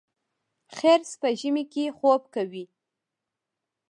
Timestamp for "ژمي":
1.39-1.63